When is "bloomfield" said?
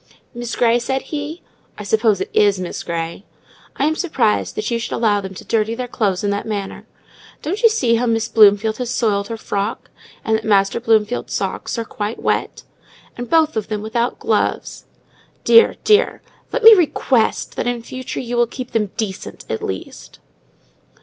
8.27-8.77